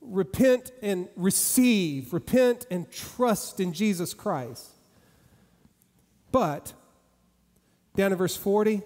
[0.00, 2.12] Repent and receive.
[2.12, 4.71] Repent and trust in Jesus Christ.
[6.32, 6.72] But,
[7.94, 8.82] down in verse 40,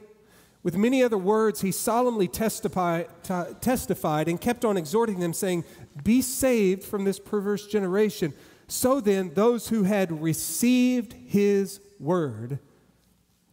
[0.62, 5.64] with many other words, he solemnly testify, t- testified and kept on exhorting them, saying,
[6.02, 8.34] Be saved from this perverse generation.
[8.66, 12.58] So then, those who had received his word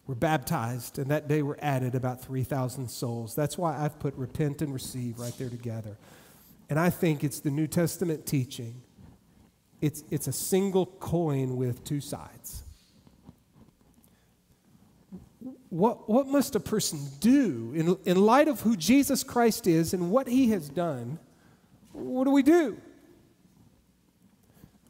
[0.08, 3.36] were baptized, and that day were added about 3,000 souls.
[3.36, 5.98] That's why I've put repent and receive right there together.
[6.68, 8.82] And I think it's the New Testament teaching.
[9.82, 12.64] It's, it's a single coin with two sides.
[15.74, 20.12] What, what must a person do in, in light of who Jesus Christ is and
[20.12, 21.18] what he has done?
[21.94, 22.78] What do we do?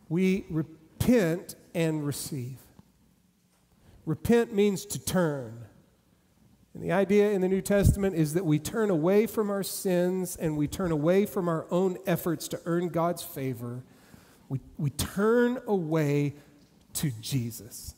[0.10, 2.58] We repent and receive.
[4.06, 5.64] Repent means to turn.
[6.74, 10.36] And the idea in the New Testament is that we turn away from our sins
[10.36, 13.86] and we turn away from our own efforts to earn God's favor.
[14.50, 16.34] We, we turn away
[16.96, 17.96] to Jesus.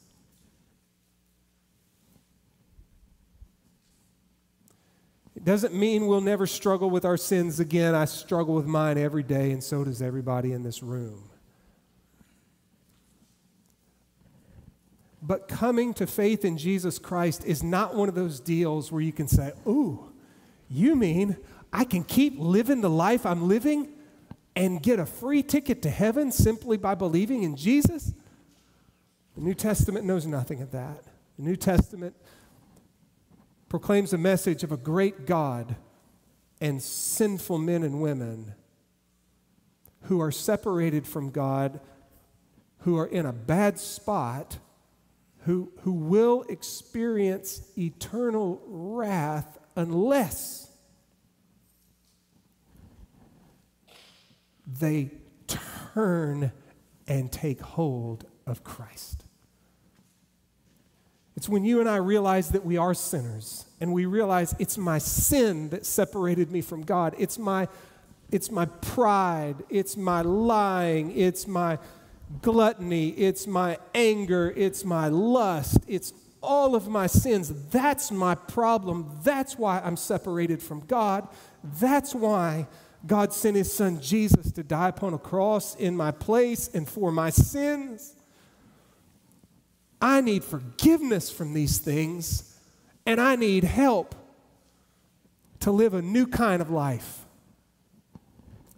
[5.45, 7.93] Doesn't mean we'll never struggle with our sins again.
[7.93, 11.29] I struggle with mine every day, and so does everybody in this room.
[15.21, 19.13] But coming to faith in Jesus Christ is not one of those deals where you
[19.13, 20.11] can say, Ooh,
[20.67, 21.37] you mean
[21.71, 23.89] I can keep living the life I'm living
[24.55, 28.13] and get a free ticket to heaven simply by believing in Jesus?
[29.35, 31.03] The New Testament knows nothing of that.
[31.37, 32.15] The New Testament
[33.69, 35.75] proclaims a message of a great God
[36.61, 38.55] and sinful men and women
[40.03, 41.79] who are separated from God,
[42.79, 44.59] who are in a bad spot
[45.45, 50.71] who, who will experience eternal wrath unless
[54.65, 55.11] they
[55.47, 56.51] turn
[57.07, 59.24] and take hold of Christ.
[61.35, 64.97] It's when you and I realize that we are sinners and we realize it's my
[64.99, 67.13] sin that separated me from God.
[67.17, 67.67] It's my,
[68.31, 71.77] it's my pride, it's my lying, it's my
[72.41, 77.51] gluttony, it's my anger, it's my lust, it's all of my sins.
[77.69, 79.19] That's my problem.
[79.23, 81.27] That's why I'm separated from God.
[81.63, 82.67] That's why
[83.05, 87.11] God sent his son Jesus to die upon a cross in my place and for
[87.11, 88.15] my sins.
[90.05, 92.57] I need forgiveness from these things,
[93.05, 94.15] and I need help
[95.61, 97.25] to live a new kind of life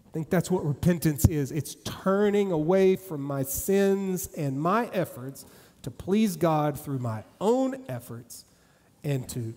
[0.07, 5.45] I think that's what repentance is it's turning away from my sins and my efforts
[5.83, 8.45] to please God through my own efforts
[9.03, 9.53] and to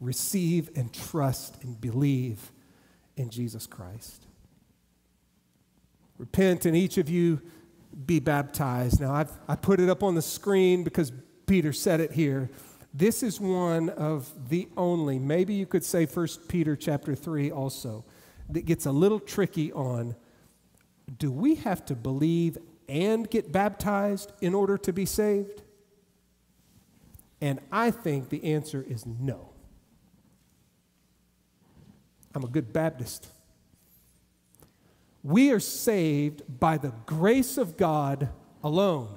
[0.00, 2.50] receive and trust and believe
[3.16, 4.26] in Jesus Christ.
[6.18, 7.40] Repent, and each of you
[8.04, 9.00] be baptized.
[9.00, 11.12] Now, I've, I put it up on the screen because
[11.46, 12.50] Peter said it here.
[12.92, 18.04] This is one of the only, maybe you could say 1 Peter chapter 3 also
[18.50, 20.14] that gets a little tricky on
[21.18, 25.62] do we have to believe and get baptized in order to be saved?
[27.40, 29.50] And I think the answer is no.
[32.34, 33.28] I'm a good Baptist.
[35.26, 38.28] We are saved by the grace of God
[38.62, 39.08] alone,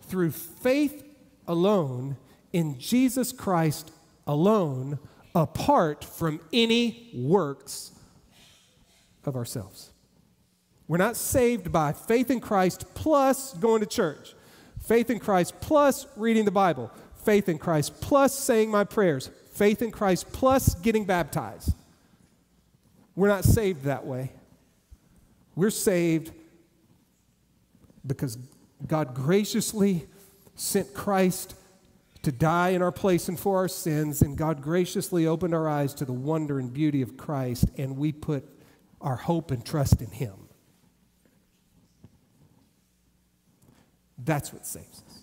[0.00, 1.04] through faith
[1.46, 2.16] alone,
[2.52, 3.92] in Jesus Christ
[4.26, 4.98] alone,
[5.32, 7.92] apart from any works
[9.24, 9.92] of ourselves.
[10.88, 14.34] We're not saved by faith in Christ plus going to church,
[14.84, 16.90] faith in Christ plus reading the Bible,
[17.22, 21.76] faith in Christ plus saying my prayers, faith in Christ plus getting baptized.
[23.14, 24.32] We're not saved that way.
[25.56, 26.32] We're saved
[28.06, 28.38] because
[28.86, 30.06] God graciously
[30.56, 31.54] sent Christ
[32.22, 35.92] to die in our place and for our sins, and God graciously opened our eyes
[35.94, 38.48] to the wonder and beauty of Christ, and we put
[39.00, 40.34] our hope and trust in Him.
[44.18, 45.20] That's what saves us.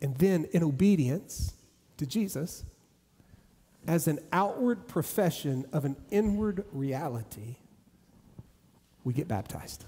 [0.00, 1.54] And then, in obedience
[1.96, 2.64] to Jesus,
[3.86, 7.56] as an outward profession of an inward reality,
[9.04, 9.84] we get baptized.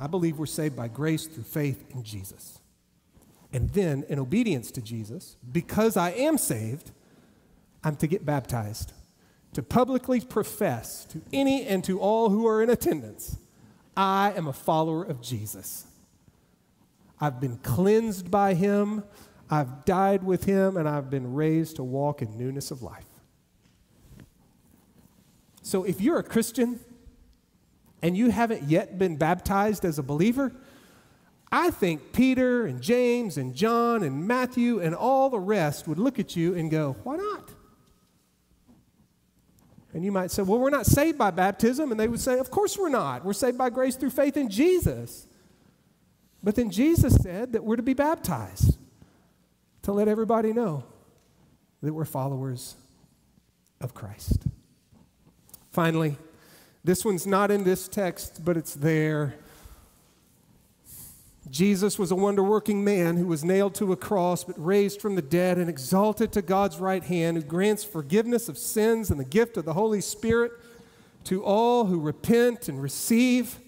[0.00, 2.58] I believe we're saved by grace through faith in Jesus.
[3.52, 6.90] And then, in obedience to Jesus, because I am saved,
[7.84, 8.92] I'm to get baptized,
[9.52, 13.36] to publicly profess to any and to all who are in attendance
[13.96, 15.86] I am a follower of Jesus.
[17.20, 19.04] I've been cleansed by him,
[19.52, 23.04] I've died with him, and I've been raised to walk in newness of life.
[25.60, 26.80] So if you're a Christian
[28.00, 30.52] and you haven't yet been baptized as a believer,
[31.52, 36.18] I think Peter and James and John and Matthew and all the rest would look
[36.18, 37.50] at you and go, Why not?
[39.92, 41.90] And you might say, Well, we're not saved by baptism.
[41.90, 43.22] And they would say, Of course we're not.
[43.22, 45.26] We're saved by grace through faith in Jesus.
[46.42, 48.78] But then Jesus said that we're to be baptized
[49.82, 50.84] to let everybody know
[51.82, 52.76] that we're followers
[53.80, 54.46] of Christ.
[55.70, 56.16] Finally,
[56.84, 59.34] this one's not in this text, but it's there.
[61.50, 65.16] Jesus was a wonder working man who was nailed to a cross but raised from
[65.16, 69.24] the dead and exalted to God's right hand, who grants forgiveness of sins and the
[69.24, 70.52] gift of the Holy Spirit
[71.24, 73.58] to all who repent and receive,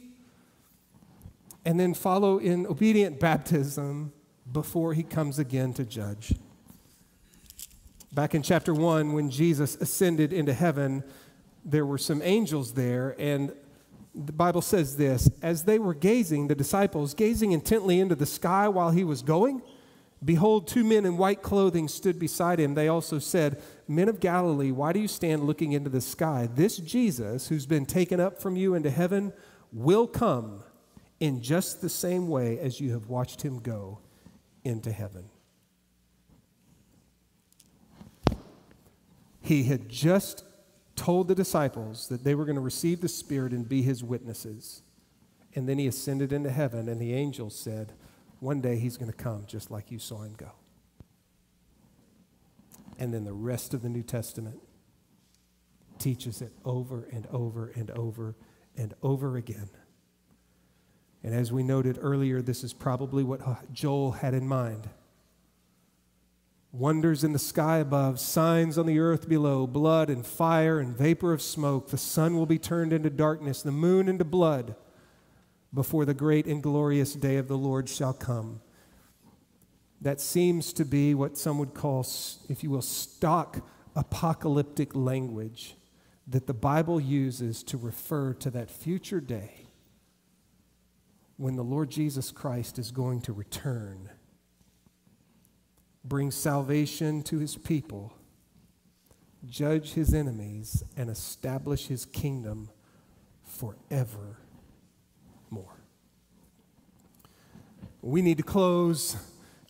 [1.65, 4.12] and then follow in obedient baptism
[4.51, 6.34] before he comes again to judge.
[8.12, 11.03] Back in chapter 1, when Jesus ascended into heaven,
[11.64, 13.53] there were some angels there, and
[14.14, 18.68] the Bible says this As they were gazing, the disciples, gazing intently into the sky
[18.68, 19.62] while he was going,
[20.24, 22.74] behold, two men in white clothing stood beside him.
[22.74, 26.49] They also said, Men of Galilee, why do you stand looking into the sky?
[26.55, 29.32] This Jesus, who's been taken up from you into heaven,
[29.72, 30.62] will come
[31.20, 33.99] in just the same way as you have watched him go
[34.65, 35.29] into heaven.
[39.41, 40.45] He had just
[40.97, 44.83] told the disciples that they were going to receive the Spirit and be his witnesses.
[45.55, 47.93] And then he ascended into heaven, and the angels said,
[48.41, 50.53] One day he's going to come just like you saw him go.
[52.99, 54.61] And then the rest of the New Testament
[55.99, 58.37] teaches it over and over and over
[58.77, 59.69] and over again.
[61.25, 64.89] And as we noted earlier, this is probably what Joel had in mind
[66.75, 71.33] wonders in the sky above, signs on the earth below, blood and fire and vapor
[71.33, 71.89] of smoke.
[71.89, 74.75] The sun will be turned into darkness, the moon into blood,
[75.72, 78.61] before the great and glorious day of the Lord shall come.
[80.01, 82.05] That seems to be what some would call,
[82.49, 85.77] if you will, stock apocalyptic language
[86.27, 89.64] that the Bible uses to refer to that future day
[91.37, 94.11] when the Lord Jesus Christ is going to return
[96.05, 98.12] bring salvation to his people,
[99.47, 102.68] judge his enemies, and establish his kingdom
[103.43, 104.37] forevermore.
[108.03, 109.16] We need to close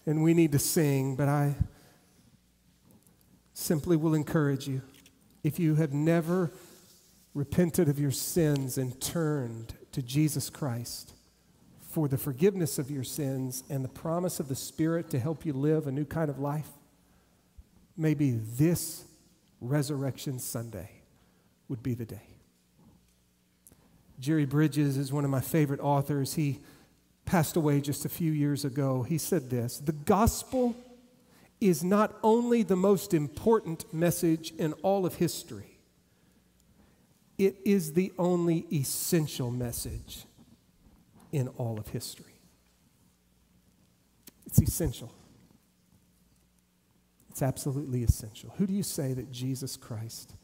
[0.07, 1.55] and we need to sing, but I
[3.55, 4.83] simply will encourage you
[5.45, 6.51] if you have never
[7.33, 11.15] repented of your sins and turned to Jesus Christ
[11.95, 15.53] for the forgiveness of your sins and the promise of the Spirit to help you
[15.53, 16.67] live a new kind of life,
[17.97, 19.05] maybe this
[19.61, 20.91] Resurrection Sunday
[21.69, 22.27] would be the day.
[24.19, 26.35] Jerry Bridges is one of my favorite authors.
[26.35, 26.59] He
[27.27, 29.05] passed away just a few years ago.
[29.05, 30.75] He said this The gospel
[31.61, 35.79] is not only the most important message in all of history,
[37.39, 40.25] it is the only essential message
[41.35, 42.39] in all of history.
[44.47, 45.13] It's essential.
[47.29, 48.55] It's absolutely essential.
[48.57, 50.37] Who do you say that Jesus Christ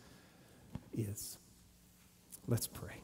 [0.93, 1.38] is?
[2.49, 2.97] Let's pray.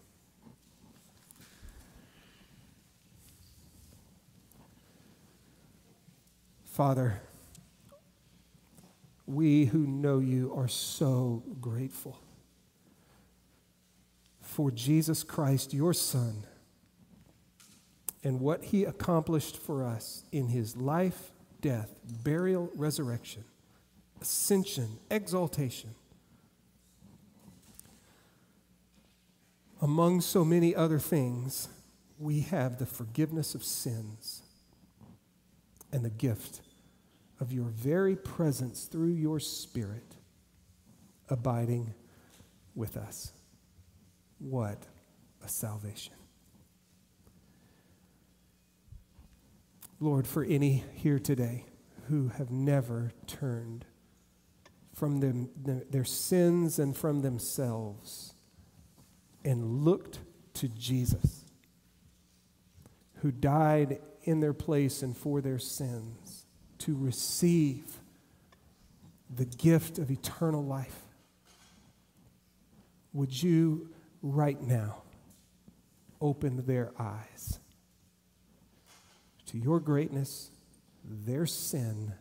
[6.64, 7.20] Father,
[9.26, 12.18] we who know you are so grateful
[14.40, 16.44] for Jesus Christ, your Son
[18.26, 23.44] and what he accomplished for us in his life, death, burial, resurrection,
[24.20, 25.94] ascension, exaltation.
[29.80, 31.68] Among so many other things,
[32.18, 34.42] we have the forgiveness of sins
[35.92, 36.62] and the gift
[37.38, 40.16] of your very presence through your Spirit
[41.28, 41.94] abiding
[42.74, 43.30] with us.
[44.40, 44.82] What
[45.44, 46.25] a salvation!
[49.98, 51.64] Lord, for any here today
[52.08, 53.86] who have never turned
[54.92, 55.48] from them,
[55.90, 58.34] their sins and from themselves
[59.44, 60.18] and looked
[60.54, 61.44] to Jesus,
[63.16, 66.46] who died in their place and for their sins,
[66.78, 68.00] to receive
[69.34, 71.00] the gift of eternal life,
[73.12, 73.88] would you
[74.20, 75.02] right now
[76.20, 77.60] open their eyes
[79.56, 80.50] to your greatness,
[81.04, 82.12] their sin,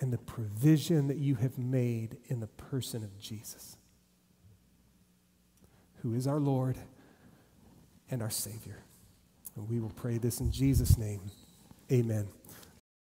[0.00, 3.76] and the provision that you have made in the person of Jesus,
[6.02, 6.78] who is our Lord
[8.10, 8.82] and our Savior.
[9.56, 11.20] And we will pray this in Jesus' name.
[11.92, 12.28] Amen.